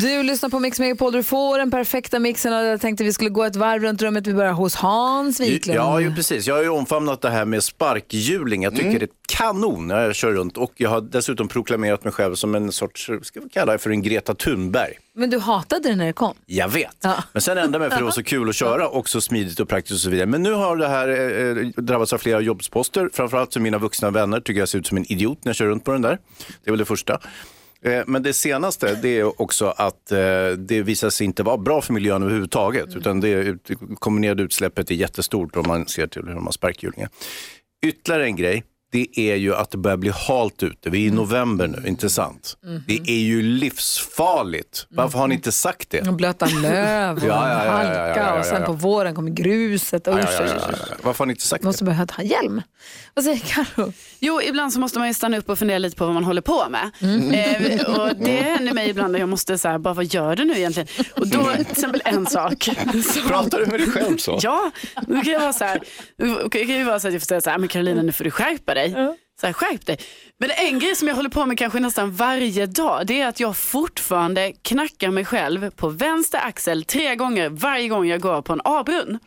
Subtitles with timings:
[0.00, 3.30] Du lyssnar på Mix Megapol, du får den perfekta mixen och jag tänkte vi skulle
[3.30, 4.26] gå ett varv runt rummet.
[4.26, 5.78] Vi börjar hos Hans Wiklund.
[5.78, 6.46] Ja, ju precis.
[6.46, 8.62] Jag har ju omfamnat det här med sparkhjuling.
[8.62, 12.12] Jag tycker det är kanon när jag kör runt och jag har dessutom proklamerat mig
[12.12, 14.92] själv som en sorts, ska vi kalla det för en Greta Thunberg.
[15.14, 16.34] Men du hatade det när det kom.
[16.46, 16.96] Jag vet.
[17.00, 17.22] Ja.
[17.32, 19.60] Men sen ändrade jag mig för det var så kul att köra och så smidigt
[19.60, 20.26] och praktiskt och så vidare.
[20.26, 23.10] Men nu har det här eh, drabbats av flera jobbsposter.
[23.12, 25.66] Framförallt så mina vuxna vänner tycker jag ser ut som en idiot när jag kör
[25.66, 26.18] runt på den där.
[26.64, 27.20] Det är väl det första.
[27.84, 30.18] Eh, Men det senaste det är också att eh,
[30.58, 32.96] det visar sig inte vara bra för miljön överhuvudtaget.
[32.96, 33.58] Utan det
[33.98, 37.08] kombinerade utsläppet är jättestort om man ser till hur de har sparkhjulingar.
[37.86, 38.62] Ytterligare en grej,
[38.94, 40.90] det är ju att det börjar bli halt ute.
[40.90, 42.56] Vi är i november nu, inte sant?
[42.86, 44.86] Det är ju livsfarligt.
[44.90, 46.08] Varför har ni inte sagt det?
[46.08, 49.30] Och blöta löv och Ja, ja, ja, ja, ja, halka och sen på våren kommer
[49.30, 50.08] gruset.
[50.08, 50.78] Usch, Ja, ja, usch, ja, usch, ja, usch.
[50.90, 50.96] ja.
[51.02, 51.66] Varför har ni inte sagt det?
[51.68, 52.62] Måste behöva ha hjälm.
[53.14, 53.92] Vad säger Karo?
[54.20, 56.42] Jo, ibland så måste man ju stanna upp och fundera lite på vad man håller
[56.42, 56.90] på med.
[57.00, 60.52] Eh, och det händer mig ibland att jag måste säga, bara vad gör du nu
[60.58, 60.88] egentligen?
[61.16, 62.64] Och då, till exempel en sak.
[63.14, 64.38] Så, Pratar du med dig själv så?
[64.42, 64.70] ja,
[65.06, 65.78] då kan jag vara så här,
[66.50, 68.30] kan det vara så att jag får säga så här, men Carolina nu får du
[68.30, 68.83] skärpa dig.
[69.40, 69.98] Så här, skärp dig.
[70.38, 73.40] Men en grej som jag håller på med kanske nästan varje dag, det är att
[73.40, 78.52] jag fortfarande knackar mig själv på vänster axel tre gånger varje gång jag går på
[78.52, 79.18] en A-brunn.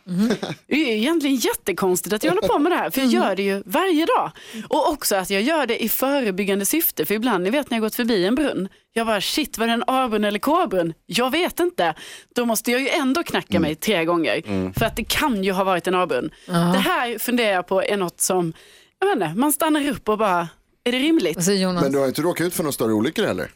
[0.66, 3.42] Det är egentligen jättekonstigt att jag håller på med det här, för jag gör det
[3.42, 4.30] ju varje dag.
[4.68, 7.82] Och också att jag gör det i förebyggande syfte, för ibland, ni vet när jag
[7.82, 10.94] gått förbi en brunn, jag bara shit, var det en A-brunn eller K-brunn?
[11.06, 11.94] Jag vet inte.
[12.34, 15.64] Då måste jag ju ändå knacka mig tre gånger, för att det kan ju ha
[15.64, 16.30] varit en A-brunn.
[16.46, 18.52] Det här funderar jag på är något som,
[19.00, 20.48] jag vet inte, man stannar upp och bara,
[20.84, 21.36] är det rimligt?
[21.36, 21.82] Vad säger Jonas?
[21.82, 23.50] Men du har inte råkat ut för några större olyckor heller?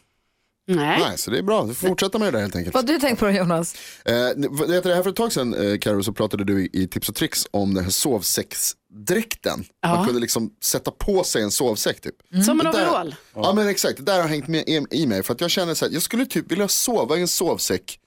[0.67, 0.99] Nej.
[0.99, 1.63] Nej, så det är bra.
[1.63, 2.73] Du får fortsätta med det där helt enkelt.
[2.73, 3.75] Vad har du tänkt på då Jonas?
[4.05, 7.09] Eh, det här för ett tag sedan, eh, Karo, så pratade du i, i Tips
[7.09, 9.63] och Tricks om den här sovsäcksdräkten.
[9.85, 12.15] Man kunde liksom sätta på sig en sovsäck typ.
[12.45, 13.15] Som en overall.
[13.35, 15.23] Ja men exakt, det där har hängt med i, i mig.
[15.23, 17.99] För att jag känner så här, jag skulle typ vilja sova i en sovsäck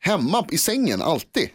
[0.00, 1.48] hemma i sängen, alltid.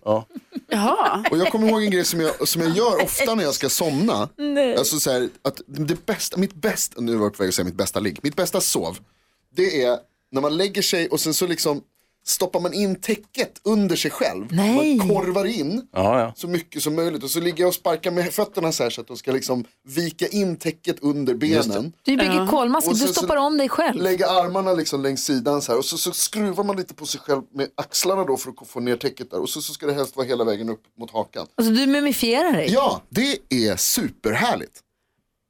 [0.69, 1.25] Jaha.
[1.31, 3.69] Och jag kommer ihåg en grej som jag, som jag gör ofta när jag ska
[3.69, 4.29] somna.
[4.77, 7.65] Alltså så här, att det bästa, mitt bästa, nu var jag på väg att säga
[7.65, 8.97] mitt bästa ligg, mitt bästa sov.
[9.55, 9.97] Det är
[10.31, 11.81] när man lägger sig och sen så liksom
[12.25, 14.45] stoppar man in täcket under sig själv.
[14.51, 14.97] Nej.
[14.97, 16.33] Man korvar in Ja, ja.
[16.35, 19.01] så mycket som möjligt och så ligger jag och sparkar med fötterna så här så
[19.01, 21.93] att de ska liksom vika in täcket under benen.
[22.03, 24.01] Du bygger kolmask, Och du stoppar om dig själv.
[24.01, 27.21] Lägga armarna liksom längs sidan så här och så, så skruvar man lite på sig
[27.21, 29.93] själv med axlarna då för att få ner täcket där och så, så ska det
[29.93, 31.47] helst vara hela vägen upp mot hakan.
[31.55, 32.71] Alltså du mumifierar dig.
[32.73, 34.79] Ja, det är superhärligt.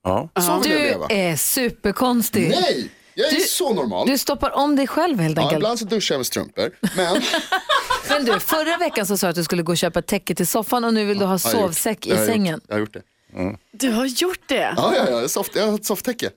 [0.04, 0.30] Ja.
[0.42, 1.08] Så vill jag Du leva.
[1.08, 2.50] är superkonstig.
[2.50, 4.08] Nej, jag är Du- så normal.
[4.08, 5.58] Du stoppar om dig själv helt ja, enkelt.
[5.58, 6.72] ibland så duschar jag med strumpor.
[6.96, 7.22] Men
[8.10, 10.48] Men du, förra veckan så sa du att du skulle gå och köpa täcke till
[10.48, 12.28] soffan och nu vill du ha Ja, sovsäck i jag gjort.
[12.28, 12.62] sängen.
[12.68, 13.02] Jag har gjort det.
[13.72, 14.74] Du har gjort det?
[14.78, 16.30] Ja, ja, ja, soft, jag har ett softtäcke.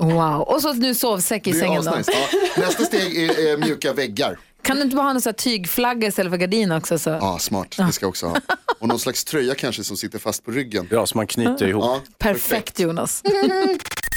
[0.00, 1.90] Wow, och så nu sovsäck i sängen då.
[1.90, 2.12] asnice.
[2.12, 4.38] Ja, nästa steg är, är mjuka väggar.
[4.62, 6.98] Kan du inte bara ha här tygflagga istället för gardin också?
[6.98, 7.10] Så?
[7.10, 7.74] Ja, smart.
[7.76, 8.36] Det ska jag också ha.
[8.78, 10.88] Och någon slags tröja kanske som sitter fast på ryggen.
[10.90, 11.84] ja, så man knyter ihop.
[11.84, 13.22] Ja, Perfekt Jonas.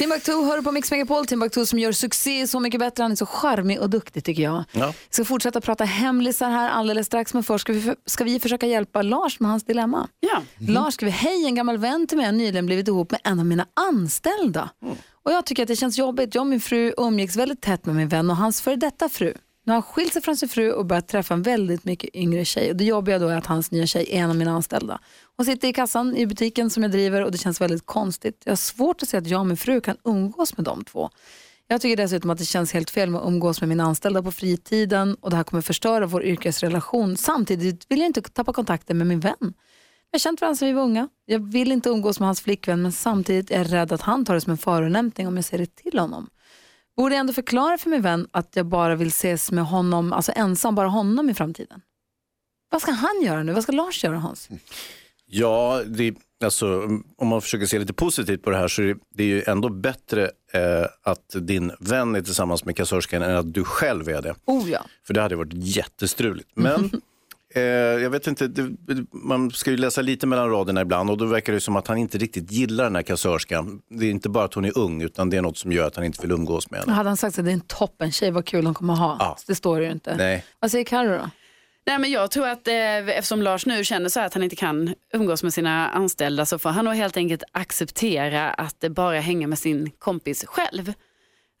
[0.00, 1.26] Timbuktu hör du på Mix Megapol.
[1.26, 3.02] Timbuktu som gör succé Så mycket bättre.
[3.02, 4.64] Han är så charmig och duktig tycker jag.
[4.72, 4.86] Ja.
[4.86, 7.34] Vi ska fortsätta prata hemlisar här alldeles strax.
[7.34, 10.08] Men först ska vi, ska vi försöka hjälpa Lars med hans dilemma.
[10.20, 10.42] Ja.
[10.58, 13.46] Lars skriver, hej en gammal vän till mig har nyligen blivit ihop med en av
[13.46, 14.70] mina anställda.
[15.22, 16.34] Och jag tycker att det känns jobbigt.
[16.34, 19.34] Jag och min fru umgicks väldigt tätt med min vän och hans före detta fru.
[19.64, 22.44] Nu har han skilt sig från sin fru och börjat träffa en väldigt mycket yngre
[22.44, 22.70] tjej.
[22.70, 25.00] Och det jobbiga då är att hans nya tjej är en av mina anställda.
[25.36, 28.42] Hon sitter i kassan i butiken som jag driver och det känns väldigt konstigt.
[28.44, 31.10] Jag har svårt att se att jag och min fru kan umgås med de två.
[31.66, 34.32] Jag tycker dessutom att det känns helt fel med att umgås med mina anställda på
[34.32, 37.16] fritiden och det här kommer förstöra vår yrkesrelation.
[37.16, 39.36] Samtidigt vill jag inte tappa kontakten med min vän.
[40.10, 41.08] Jag har känt varandra sedan vi var unga.
[41.26, 44.34] Jag vill inte umgås med hans flickvän men samtidigt är jag rädd att han tar
[44.34, 46.30] det som en förolämpning om jag säger det till honom.
[46.96, 50.32] Borde jag ändå förklara för min vän att jag bara vill ses med honom, alltså
[50.36, 51.80] ensam, bara honom i framtiden?
[52.70, 53.52] Vad ska han göra nu?
[53.52, 54.48] Vad ska Lars göra Hans?
[55.26, 56.14] Ja, det,
[56.44, 59.26] alltså, om man försöker se lite positivt på det här så är det, det är
[59.26, 64.08] ju ändå bättre eh, att din vän är tillsammans med kassörskan än att du själv
[64.08, 64.34] är det.
[64.44, 64.84] Oh ja.
[65.06, 66.48] För det hade varit jättestruligt.
[66.54, 66.90] Men
[67.54, 67.62] eh,
[68.02, 68.76] jag vet inte, det,
[69.12, 71.98] man ska ju läsa lite mellan raderna ibland och då verkar det som att han
[71.98, 73.82] inte riktigt gillar den här kassörskan.
[73.88, 75.96] Det är inte bara att hon är ung utan det är något som gör att
[75.96, 76.92] han inte vill umgås med henne.
[76.92, 79.16] Hade han sagt att det är en toppen tjej, vad kul hon kommer ha.
[79.18, 79.36] Ja.
[79.46, 80.16] Det står ju inte.
[80.16, 80.44] Nej.
[80.60, 81.30] Vad säger Carro då?
[81.86, 84.56] Nej, men jag tror att eh, eftersom Lars nu känner så här att han inte
[84.56, 89.20] kan umgås med sina anställda så får han nog helt enkelt acceptera att det bara
[89.20, 90.92] hänga med sin kompis själv.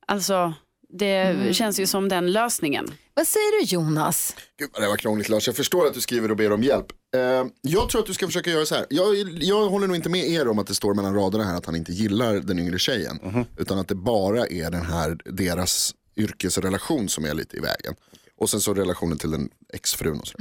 [0.06, 0.52] Alltså,
[0.92, 2.90] Det känns ju som den lösningen.
[3.14, 4.36] Vad säger du Jonas?
[4.58, 6.86] Gud vad det var krångligt Lars, jag förstår att du skriver och ber om hjälp.
[7.14, 7.20] Eh,
[7.60, 8.86] jag tror att du ska försöka göra så här.
[8.90, 11.66] Jag, jag håller nog inte med er om att det står mellan raderna här att
[11.66, 13.46] han inte gillar den yngre tjejen.
[13.56, 17.94] Utan att det bara är den här, deras yrkesrelation som är lite i vägen.
[18.38, 20.34] Och sen så relationen till den exfrun och så.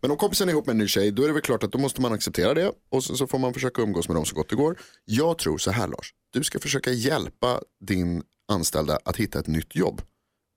[0.00, 1.72] Men om kompisen är ihop med en ny tjej, då är det väl klart att
[1.72, 2.72] då måste man acceptera det.
[2.90, 4.78] Och sen så får man försöka umgås med dem så gott det går.
[5.04, 9.76] Jag tror så här Lars, du ska försöka hjälpa din anställda att hitta ett nytt
[9.76, 10.02] jobb.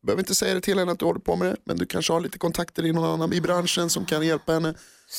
[0.01, 1.85] Du behöver inte säga det till henne att du håller på med det, men du
[1.85, 4.73] kanske har lite kontakter i någon annan i branschen som kan hjälpa henne.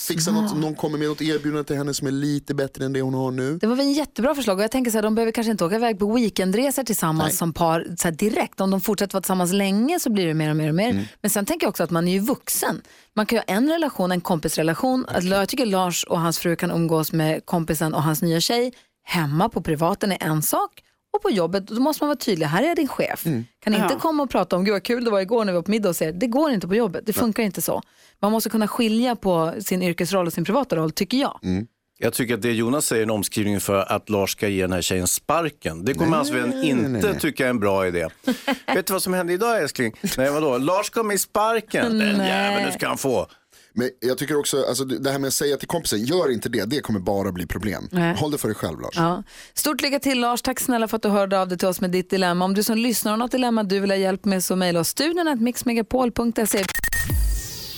[0.09, 3.01] Fixa något, någon kommer med något erbjudande till henne som är lite bättre än det
[3.01, 3.59] hon har nu.
[3.59, 5.65] Det var väl en jättebra förslag och jag tänker så här, de behöver kanske inte
[5.65, 7.37] åka iväg på weekendresor tillsammans Nej.
[7.37, 8.61] som par så här direkt.
[8.61, 10.91] Om de fortsätter vara tillsammans länge så blir det mer och mer och mer.
[10.91, 11.05] Mm.
[11.21, 12.83] Men sen tänker jag också att man är ju vuxen.
[13.15, 15.07] Man kan ju ha en relation, en kompisrelation.
[15.09, 18.73] Att Jag tycker Lars och hans fru kan umgås med kompisen och hans nya tjej
[19.05, 20.83] hemma på privaten är en sak.
[21.13, 22.47] Och på jobbet, då måste man vara tydlig.
[22.47, 23.27] Här är din chef.
[23.27, 23.45] Mm.
[23.65, 23.99] Kan inte Ja.
[24.01, 25.89] komma och prata om, gud vad kul det var igår när vi var på middag
[25.89, 27.07] och säga, det går inte på jobbet.
[27.07, 27.83] Det funkar inte så.
[28.21, 31.39] Man måste kunna skilja på sin yrkesroll och sin privata roll, tycker jag.
[31.43, 31.67] Mm.
[31.99, 34.73] Jag tycker att det Jonas säger är en omskrivning för att Lars ska ge den
[34.73, 35.85] här tjejen sparken.
[35.85, 38.09] Det kommer hans vän inte tycka är en bra idé.
[38.75, 39.93] Vet du vad som hände idag älskling?
[40.19, 40.59] Nej vadå?
[40.59, 41.99] Lars kom i sparken.
[41.99, 43.27] Den jäveln, nu ska han få.
[43.75, 46.65] Men jag tycker också, alltså, det här med att säga till kompisen, gör inte det,
[46.65, 47.89] det kommer bara bli problem.
[47.91, 48.17] Nej.
[48.17, 48.95] Håll det för dig själv Lars.
[48.97, 49.23] Ja.
[49.55, 51.91] Stort lycka till Lars, tack snälla för att du hörde av dig till oss med
[51.91, 52.45] ditt dilemma.
[52.45, 54.89] Om du som lyssnar har något dilemma du vill ha hjälp med så mejla oss
[54.89, 56.65] studion mixmegapol.se.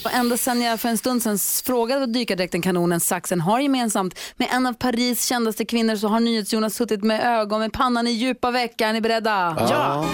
[0.04, 4.18] Och ända sedan jag för en stund sedan frågade vad dykardräkten Kanonen Saxen har gemensamt
[4.36, 8.10] med en av Paris kändaste kvinnor så har NyhetsJonas suttit med ögon med pannan i
[8.10, 8.80] djupa veck.
[8.80, 9.56] Är ni beredda?
[9.70, 10.06] Ja.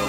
[0.00, 0.05] Det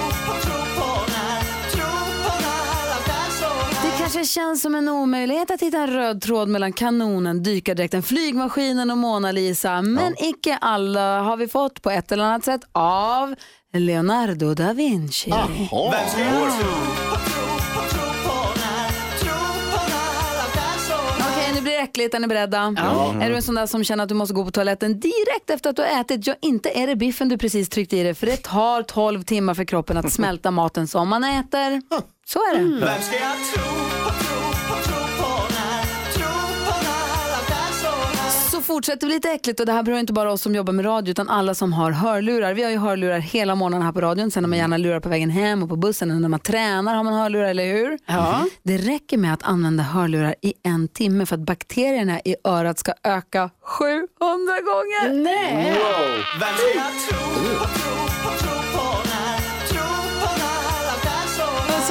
[4.12, 8.98] kanske känns som en omöjlighet att hitta en röd tråd mellan kanonen, dykardräkten, flygmaskinen och
[8.98, 9.82] Mona Lisa.
[9.82, 13.34] Men icke alla har vi fått på ett eller annat sätt av
[13.72, 15.30] Leonardo da Vinci.
[15.30, 15.94] Jaha.
[21.98, 22.14] Äckligt.
[22.14, 22.58] Är beredda?
[23.20, 25.70] Är du en sån där som känner att du måste gå på toaletten direkt efter
[25.70, 26.26] att du har ätit?
[26.26, 29.54] Ja, inte är det biffen du precis tryckte i dig, för det tar 12 timmar
[29.54, 31.82] för kroppen att smälta maten som man äter.
[32.26, 32.64] Så är det.
[34.22, 34.27] Så
[38.68, 41.10] fortsätter vi lite äckligt och det här berör inte bara oss som jobbar med radio
[41.10, 42.54] utan alla som har hörlurar.
[42.54, 45.08] Vi har ju hörlurar hela morgonen här på radion, sen har man gärna lurar på
[45.08, 47.98] vägen hem och på bussen och när man tränar har man hörlurar, eller hur?
[48.06, 48.46] Ja.
[48.62, 52.92] Det räcker med att använda hörlurar i en timme för att bakterierna i örat ska
[53.04, 54.06] öka 700
[54.60, 55.24] gånger.
[55.24, 55.78] Nej.
[56.40, 56.48] Vad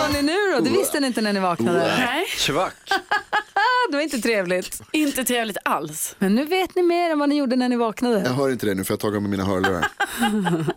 [0.07, 0.59] sa ni nu då?
[0.59, 1.79] Det visste ni inte när ni vaknade.
[1.97, 2.73] Nej, Tjack.
[3.91, 4.81] Det var inte trevligt.
[4.91, 6.15] inte trevligt alls.
[6.19, 8.21] Men nu vet ni mer än vad ni gjorde när ni vaknade.
[8.21, 9.87] Jag hör inte det nu för jag har tagit med mina hörlurar.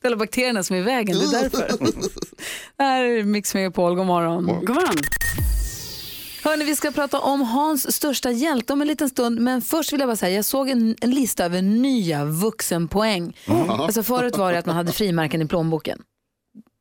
[0.00, 1.68] Det är alla bakterierna som är i vägen, det är därför.
[2.76, 4.46] Det här är Mix Megapol, god morgon.
[4.46, 4.96] God morgon.
[6.44, 9.40] Hörni, vi ska prata om Hans största hjälte om en liten stund.
[9.40, 13.36] Men först vill jag bara säga, jag såg en, en lista över nya vuxenpoäng.
[13.68, 16.02] Alltså förut var det att man hade frimärken i plånboken.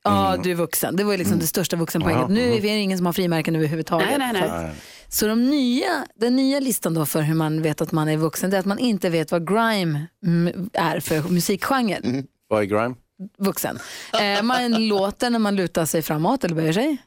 [0.03, 0.95] Ja, du är vuxen.
[0.95, 2.30] Det var ju liksom det största vuxenpoänget.
[2.30, 4.07] Nu är det ingen som har frimärken överhuvudtaget.
[4.09, 4.50] Nej, nej, nej.
[4.50, 4.75] Så, att-
[5.13, 8.50] så de nya, den nya listan då för hur man vet att man är vuxen,
[8.50, 12.24] det är att man inte vet vad grime mm, är för musikgenre.
[12.48, 12.95] Vad är grime?
[13.38, 13.80] Vuxen.
[14.21, 16.97] Eh, man låter när man lutar sig framåt eller böjer sig.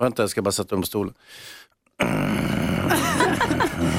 [0.00, 1.14] Vänta, jag ska bara sätta mig på stolen.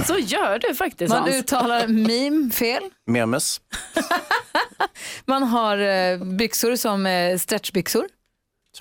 [0.08, 1.36] Så gör du faktiskt Man Hans.
[1.36, 2.84] uttalar meme fel.
[3.08, 3.62] Memes.
[5.25, 8.07] Man har eh, byxor som eh, stretchbyxor.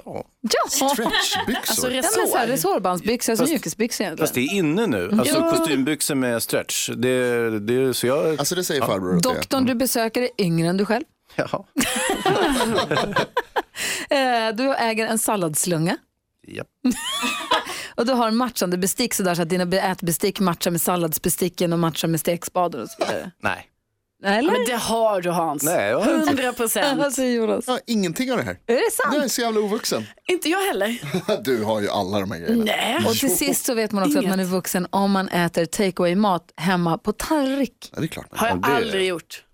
[0.05, 0.25] Ja.
[0.41, 1.57] Ja, Stretchbyxor.
[1.57, 1.91] Alltså
[2.39, 4.27] ja resårbandsbyxor, alltså mjukisbyxor egentligen.
[4.27, 5.11] Fast det är inne nu.
[5.19, 5.51] Alltså Ja.
[5.51, 6.91] kostymbyxor med stretch.
[6.97, 8.39] Det, det, så jag...
[8.39, 9.21] Alltså det säger farbror är.
[9.21, 11.05] Doktorn du besöker är yngre än du själv.
[11.37, 11.67] Ja.
[14.11, 15.97] Eh, du äger en salladsslunga.
[16.49, 16.67] Japp.
[17.95, 21.79] Och du har matchande bestick sådär så att dina be- ätbestick matchar med salladsbesticken och
[21.79, 23.31] matchar med stekspaden och så vidare.
[23.43, 23.69] Nej.
[24.25, 24.53] Eller?
[24.53, 25.63] Men det har du Hans.
[25.63, 26.29] Nej, jag har inte.
[26.29, 26.99] 100 procent.
[26.99, 27.65] Vad säger Jonas?
[27.67, 28.59] Ja, ingenting av det här.
[28.67, 29.15] Är det sant?
[29.15, 30.07] Jag är så jävla ovuxen.
[30.29, 30.99] Inte jag heller.
[31.45, 32.65] Du har ju alla de här grejerna.
[32.65, 33.05] Nej.
[33.07, 34.49] Och till sist så vet man också att man är Inget.
[34.53, 37.91] vuxen om man äter takeaway mat hemma på tallrik.
[37.95, 38.27] Ja, det är klart.
[38.31, 39.45] Har jag det- aldrig gjort.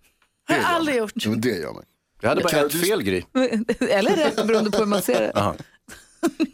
[0.48, 1.12] Har jag aldrig gjort.
[1.14, 1.82] Ja, men det gör man.
[2.20, 3.22] Jag hade bara Kan ett du- fel Gry.
[3.90, 5.54] Eller rätt beroende på hur man ser det.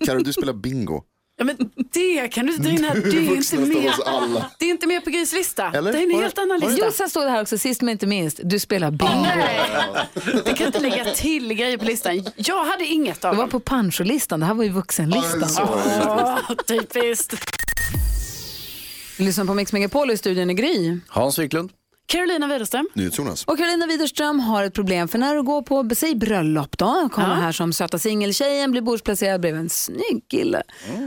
[0.07, 1.03] Karo, du spelar bingo.
[1.41, 1.57] Ja, men
[1.93, 2.95] det kan du inte här.
[2.95, 4.45] Det är inte med.
[4.59, 5.71] Det är inte med på Grys lista.
[5.75, 5.93] Eller?
[5.93, 6.85] Det är en helt annan lista.
[6.85, 9.23] Jo, sen står det här också, sist men inte minst, du spelar bingo.
[9.23, 9.61] Nej,
[10.45, 12.25] det kan inte lägga till grejer på listan.
[12.37, 15.69] Jag hade inget av Det var på Pancho-listan, det här var ju vuxenlistan.
[15.69, 17.35] Åh, typiskt.
[19.19, 20.99] Lyssna på Mix Megapol i studion i Gry.
[21.09, 21.71] Hans Wiklund.
[22.11, 22.89] Carolina Widerström.
[22.95, 23.45] NyhetsJonas.
[23.45, 27.29] Och Karolina Widerström har ett problem för när du går på, säg bröllop då, kommer
[27.29, 27.35] Ja.
[27.35, 30.63] här som söta singeltjejen, blir bordsplacerad bredvid en snygg kille.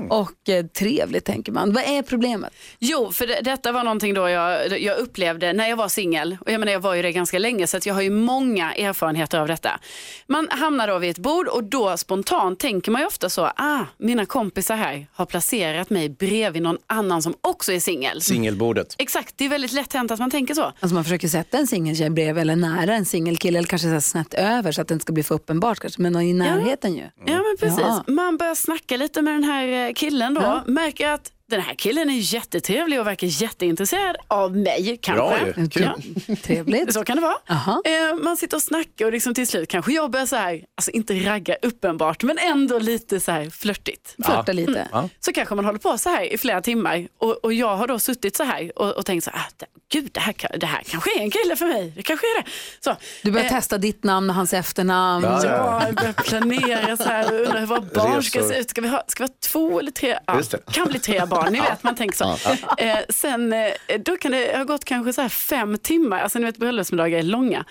[0.10, 1.74] Och eh, trevligt tänker man.
[1.74, 2.54] Vad är problemet?
[2.80, 6.38] Jo, för det, detta var någonting då jag, jag upplevde när jag var singel.
[6.42, 8.74] Och jag menar, jag var ju det ganska länge så att jag har ju många
[8.74, 9.80] erfarenheter av detta.
[10.28, 13.80] Man hamnar då vid ett bord och då spontant tänker man ju ofta så, ah,
[13.98, 18.22] mina kompisar här har placerat mig bredvid någon annan som också är singel.
[18.22, 18.96] Singelbordet.
[18.98, 20.62] Exakt, det är väldigt lätt hänt att man tänker så.
[20.80, 24.34] Alltså man försöker sätta en singeltjej bredvid eller nära en singelkille eller kanske så snett
[24.34, 27.10] över så att det inte ska bli för uppenbart kanske, men i närheten ju.
[27.26, 27.80] Ja men precis.
[27.80, 28.04] Ja.
[28.08, 30.64] Man börjar snacka lite med den här eh, killen då.
[30.68, 35.24] Märker att den här killen är jättetrevlig och verkar jätteintresserad av mig kanske.
[35.24, 35.70] Bra ju.
[35.70, 35.90] Kul.
[36.28, 36.36] Ja.
[36.44, 36.94] Trevligt.
[36.94, 37.36] Så kan det vara.
[37.50, 37.82] Aha.
[37.86, 40.92] Eh, man sitter och snackar och liksom till slut kanske jag börjar så här, alltså
[40.92, 44.16] inte ragga uppenbart men ändå lite så här flörtigt.
[44.26, 44.88] Flörta lite.
[44.92, 45.10] Ja.
[45.20, 48.00] Så kanske man håller på så här i flera timmar och, och jag har då
[48.00, 50.66] suttit så här och, och tänkt så här, ah, det- gud det här, kan- det
[50.66, 51.94] här kanske är en kille för mig.
[51.96, 52.50] Det kanske är det.
[52.80, 55.26] Så, Du börjar eh, testa ditt namn och hans efternamn.
[55.26, 58.70] Ja, Ja, jag börjar planera så här och undrar hur våra barn ska se ut.
[58.70, 60.18] Ska vi ha, ska vi ha två eller tre?
[60.26, 60.42] Ja,
[60.72, 62.38] kan bli tre barn, ni vet man tänker så.
[62.78, 63.68] Eh, sen eh,
[64.06, 67.24] då kan det ha gått kanske så här fem timmar, alltså ni vet bröllopsmiddagar är
[67.24, 67.66] långa.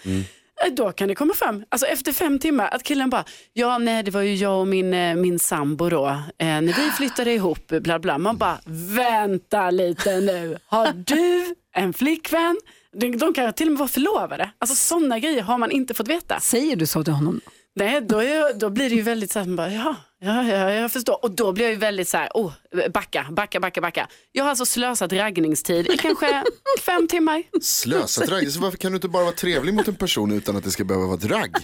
[0.64, 4.02] Eh, Då kan det komma fram, alltså efter fem timmar, att killen bara, ja nej
[4.02, 7.66] det var ju jag och min, eh, min sambo då, eh, när vi flyttade ihop,
[7.68, 8.18] bla bla.
[8.18, 8.58] Man bara,
[8.96, 12.56] vänta lite nu, har du en flickvän?
[12.96, 14.50] De, de kan till och med vara förlovade.
[14.58, 16.40] Alltså sådana grejer har man inte fått veta.
[16.40, 17.40] Säger du så till honom?
[17.74, 20.92] Nej, då, är, då blir det ju väldigt så här, bara, ja, ja, ja, jag
[20.92, 21.24] förstår.
[21.24, 22.52] Och då blir jag ju väldigt så här, oh,
[22.94, 24.08] backa, backa, backa, backa.
[24.32, 26.44] Jag har alltså slösat raggningstid i kanske
[26.80, 27.42] fem timmar.
[27.62, 28.52] Slösat ragg.
[28.52, 30.84] Så varför kan du inte bara vara trevlig mot en person utan att det ska
[30.84, 31.56] behöva vara ett ragg?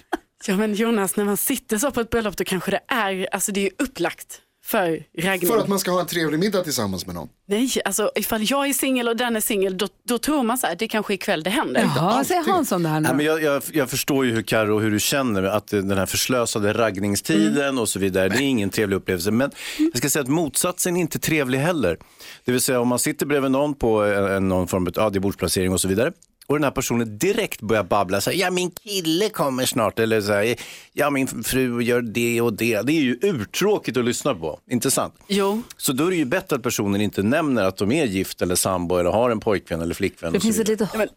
[0.47, 3.53] Ja men Jonas, när man sitter så på ett bröllop då kanske det är, alltså
[3.53, 5.49] det är ju upplagt för raggning.
[5.51, 7.29] För att man ska ha en trevlig middag tillsammans med någon.
[7.47, 10.67] Nej, alltså ifall jag är singel och den är singel, då, då tror man så
[10.67, 11.91] här, det kanske ikväll det händer.
[11.97, 13.09] Ja, säger Hans om det här nu?
[13.09, 15.99] Nej, men jag, jag, jag förstår ju hur Karo hur du känner att eh, den
[15.99, 19.31] här förslösade raggningstiden och så vidare, det är ingen trevlig upplevelse.
[19.31, 21.99] Men jag ska säga att motsatsen är inte trevlig heller.
[22.45, 25.21] Det vill säga om man sitter bredvid någon på en, en- någon form av ja,
[25.21, 26.13] bordsplacering och så vidare.
[26.49, 30.21] Och den här personen direkt börjar babbla, så här, ja min kille kommer snart, eller
[30.21, 30.57] så här,
[30.93, 32.83] ja min fru gör det och det.
[32.83, 35.15] Det är ju urtråkigt att lyssna på, inte sant?
[35.27, 38.43] Jo, Så då är det ju bättre att personen inte nämner att de är gift
[38.43, 40.33] eller sambo eller har en pojkvän eller flickvän.
[40.33, 41.09] Det finns ett litet men,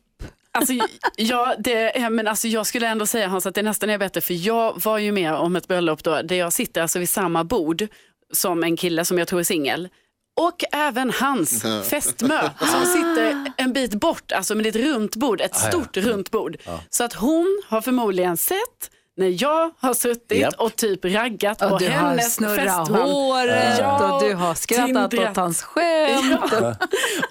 [0.51, 0.73] alltså,
[1.15, 4.47] ja, det, men alltså, jag skulle ändå säga Hans att det nästan är bättre för
[4.47, 7.88] jag var ju med om ett bröllop då, där jag sitter alltså vid samma bord
[8.33, 9.89] som en kille som jag tror är singel.
[10.39, 13.50] Och även hans fästmö som sitter
[13.81, 16.57] bit bort, alltså med ett runt bord, ett stort runt bord.
[16.89, 18.57] Så att hon har förmodligen sett
[19.17, 20.53] när jag har suttit Japp.
[20.57, 25.11] och typ raggat på och du har hennes snurrat håret Ja, och du har skrattat
[25.11, 25.31] tindrat.
[25.31, 26.43] åt hans skämt.
[26.51, 26.75] Ja.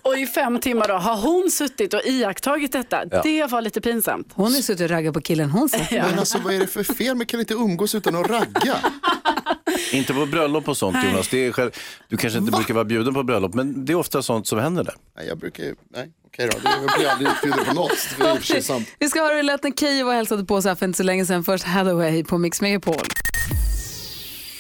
[0.03, 3.05] Och i fem timmar då har hon suttit och iakttagit detta.
[3.05, 4.29] Det var lite pinsamt.
[4.35, 5.87] Hon är suttit och raggat på killen hon ser.
[5.91, 6.05] Ja.
[6.11, 7.17] Men alltså vad är det för fel?
[7.17, 8.77] Man kan inte umgås utan att ragga.
[9.93, 11.29] Inte på bröllop och sånt Jonas.
[11.29, 11.71] Det är själv,
[12.09, 14.85] du kanske inte brukar vara bjuden på bröllop, men det är ofta sånt som händer
[14.85, 14.95] där.
[15.17, 16.59] Nej, jag brukar ju, nej okej då.
[16.59, 18.09] Det- Jag blir aldrig utbjuden på något.
[18.19, 18.89] Det är sant.
[18.99, 20.87] Vi ska höra hur det lät när Keyyo var och hälsade på oss här för
[20.87, 21.45] inte så länge sedan.
[21.45, 22.97] Först Hathaway på Mix Megapol.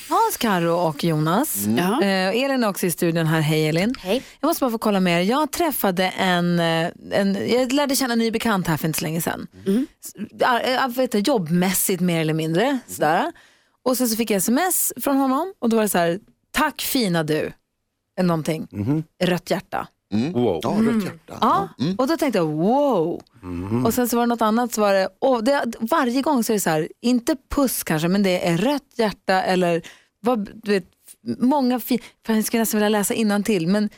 [0.09, 1.65] Hans, Karo och Jonas.
[1.79, 2.03] Ja.
[2.03, 3.41] Eh, Elin är också i studion här.
[3.41, 3.95] Hej Elin.
[3.99, 4.23] Hej.
[4.41, 5.25] Jag måste bara få kolla med er.
[5.31, 9.05] Jag träffade en, eh, en jag lärde känna en ny bekant här för inte så
[9.05, 9.47] länge sedan.
[10.45, 12.79] Ar- eh, vet du, jobbmässigt mer eller mindre.
[12.87, 13.33] Sådär.
[13.85, 16.19] Och sen så fick jag sms från honom och då var det så här,
[16.51, 17.53] tack fina du.
[18.23, 18.69] Någonting.
[19.25, 19.87] Rött hjärta.
[20.33, 20.61] Wow.
[20.63, 21.39] Ja, rött hjärta.
[21.41, 23.23] Ja, och då tänkte jag wow.
[23.87, 26.53] Och sen så var det något annat, så var det, oh, det, varje gång så
[26.53, 29.83] är det så här, inte puss kanske, men det är rött hjärta eller
[30.21, 30.85] vad, du vet,
[31.39, 33.91] många fina, jag skulle nästan vilja läsa innan till men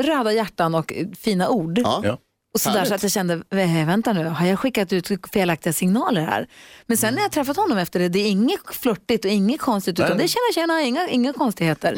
[0.00, 1.78] röda hjärtan och fina ord.
[1.78, 2.00] Ja.
[2.04, 2.18] Ja.
[2.54, 5.72] Och så, där, så att jag kände, "Eh, vänta nu, har jag skickat ut felaktiga
[5.72, 6.46] signaler här?
[6.86, 9.98] Men sen när jag träffat honom efter det, det är inget flörtigt och inget konstigt,
[9.98, 10.18] utan Nej.
[10.18, 11.96] det är tjena tjena, inga, inga konstigheter.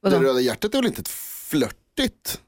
[0.00, 0.18] Vadå?
[0.18, 2.40] Det röda hjärtat är väl inte ett flörtigt?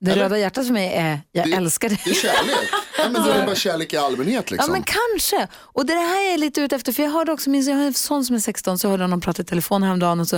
[0.00, 0.22] Det eller?
[0.22, 1.98] röda hjärtat för mig är, jag Det- älskar det.
[2.04, 2.68] Det är kärlek.
[2.98, 4.66] Ja, men det är bara kärlek i allmänhet liksom.
[4.68, 5.48] Ja men kanske.
[5.54, 7.82] Och det här är jag lite ute efter, för jag hörde också, minns jag har
[7.84, 10.36] en son som är 16, så hörde jag honom prata i telefon häromdagen och så,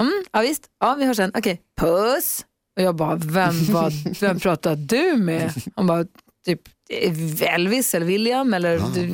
[0.00, 2.44] mm, ja visst, ja vi hörs sen, okej, puss.
[2.76, 5.52] Och jag bara, vem, vad, vem pratar du med?
[5.76, 6.04] Han bara,
[6.46, 6.60] typ
[7.40, 9.06] Elvis eller William eller Ja, du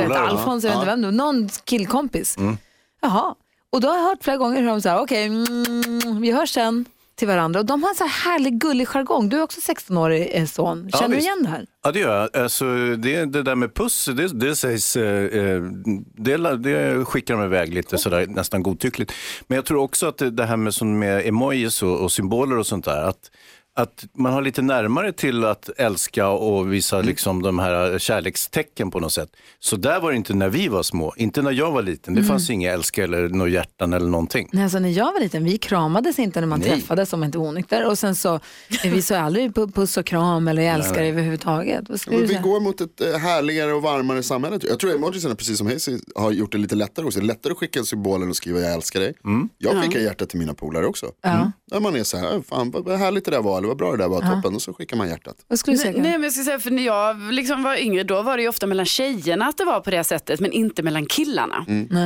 [0.00, 0.18] vet, ja.
[0.28, 2.36] Alfons, jag vet inte vem, det var, någon killkompis.
[3.02, 3.34] Jaha,
[3.70, 6.84] och då har jag hört flera gånger hur de säger, okej, mm, vi hörs sen
[7.22, 7.60] till varandra.
[7.60, 9.28] Och de har en så här härlig gullig jargong.
[9.28, 11.26] Du är också 16-årig eh, son, Ja, känner du visst.
[11.26, 11.66] igen det här?
[11.84, 12.42] Ja, det gör jag.
[12.42, 12.64] Alltså,
[12.96, 15.62] det, det där med puss, det, det sägs, eh, eh,
[16.16, 19.12] det, det skickar de iväg lite sådär, nästan godtyckligt.
[19.46, 22.58] Men jag tror också att det, det här med, som med emojis och, och symboler
[22.58, 23.30] och sånt där, att
[23.74, 29.00] att man har lite närmare till att älska och visa liksom de här kärlekstecken på
[29.00, 29.28] något sätt.
[29.58, 32.14] Så där var det inte när vi var små, inte när jag var liten.
[32.14, 34.48] Det fanns inga älska eller några hjärtan eller någonting.
[34.52, 36.68] Nej, alltså när jag var liten, vi kramades inte när man Nej.
[36.68, 37.86] träffades om man inte var onykter.
[37.88, 38.40] Och sen så,
[38.84, 42.00] vi sa aldrig pu- puss och kram eller jag älskar överhuvudtaget.
[42.00, 44.58] Skulle Men du vi går mot ett eh, härligare och varmare samhälle.
[44.62, 47.20] Jag tror emojisarna, precis som Hayes har gjort det lite lättare också.
[47.20, 49.14] Det är lättare att skicka en symbol än att skriva jag älskar dig.
[49.58, 51.06] Jag skickar hjärtat till mina polare också.
[51.22, 51.52] Ja.
[51.72, 53.96] Där man är så här, fan vad härligt det där var, eller vad bra det
[53.96, 54.54] där var, toppen.
[54.54, 55.36] Och så skickar man hjärtat.
[55.48, 55.92] Vad skulle du säga?
[55.92, 58.42] Nej, nej men jag ska säga för när jag liksom var yngre då var det
[58.42, 61.64] ju ofta mellan tjejerna att det var på det sättet men inte mellan killarna.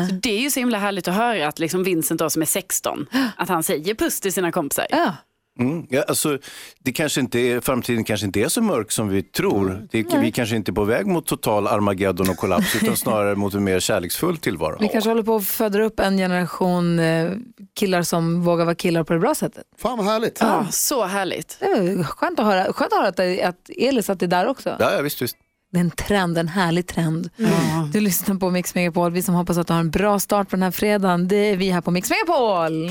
[0.08, 2.46] Så det är ju så himla härligt att höra att liksom Vincent då som är
[2.46, 3.06] 16
[3.36, 4.86] att han säger puss till sina kompisar.
[4.90, 5.12] Ja.
[5.58, 5.86] Mm.
[5.90, 6.38] Ja, alltså,
[6.84, 9.86] det kanske inte är, framtiden kanske inte är så mörk som vi tror.
[9.90, 13.54] Det, vi kanske inte är på väg mot total Armageddon och kollaps utan snarare mot
[13.54, 14.76] en mer kärleksfull tillvaro.
[14.80, 17.30] Vi kanske håller på att föda upp en generation eh,
[17.78, 19.64] killar som vågar vara killar på det bra sättet.
[19.78, 20.38] Fan vad härligt.
[20.40, 21.56] Ja, så härligt.
[21.60, 24.28] Det är skönt att höra, skönt att, höra att, det- att Elis att det är
[24.28, 24.76] där också.
[24.78, 25.36] Ja, ja visst, visst.
[25.72, 27.30] Det är en trend, en härlig trend.
[27.92, 29.12] Du lyssnar på Mix Megapol.
[29.12, 31.56] Vi som hoppas att du har en bra start på den här fredagen, det är
[31.56, 32.90] vi här på Mix Megapol.